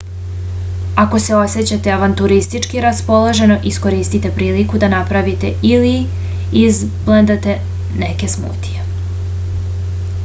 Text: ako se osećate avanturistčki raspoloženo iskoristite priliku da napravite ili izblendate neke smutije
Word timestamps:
ako 1.01 1.19
se 1.25 1.33
osećate 1.39 1.91
avanturistčki 1.95 2.81
raspoloženo 2.85 3.57
iskoristite 3.73 4.33
priliku 4.41 4.81
da 4.85 4.91
napravite 4.95 5.53
ili 5.75 5.93
izblendate 6.65 7.59
neke 8.07 8.33
smutije 8.37 8.89